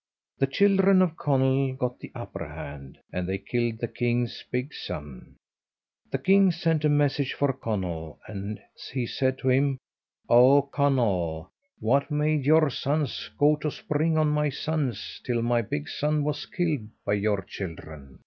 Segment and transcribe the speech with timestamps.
[0.39, 5.35] The children of Conall got the upper hand, and they killed the king's big son.
[6.09, 8.59] The king sent a message for Conall, and
[8.91, 9.77] he said to him
[10.27, 11.49] "Oh, Conall!
[11.79, 16.47] what made your sons go to spring on my sons till my big son was
[16.47, 18.17] killed by your children?